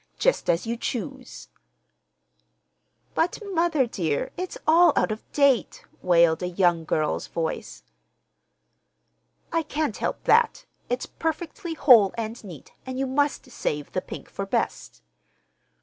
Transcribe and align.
Just 0.17 0.49
as 0.49 0.65
you 0.65 0.77
choose." 0.77 1.49
"But, 3.13 3.37
mother, 3.53 3.85
dear, 3.85 4.31
it's 4.35 4.57
all 4.65 4.93
out 4.95 5.11
of 5.11 5.31
date," 5.31 5.83
wailed 6.01 6.41
a 6.41 6.47
young 6.47 6.85
girl's 6.85 7.27
voice. 7.27 7.83
"I 9.53 9.61
can't 9.61 9.97
help 9.97 10.23
that. 10.23 10.65
It's 10.89 11.05
perfectly 11.05 11.75
whole 11.75 12.15
and 12.17 12.43
neat, 12.43 12.71
and 12.83 12.97
you 12.97 13.05
must 13.05 13.51
save 13.51 13.91
the 13.91 14.01
pink 14.01 14.27
for 14.27 14.47
best." 14.47 15.03